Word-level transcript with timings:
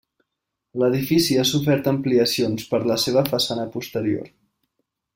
L'edifici 0.83 1.37
ha 1.41 1.43
sofert 1.51 1.91
ampliacions 1.93 2.67
per 2.73 2.83
la 2.93 2.99
seva 3.07 3.27
façana 3.31 3.71
posterior. 3.79 4.37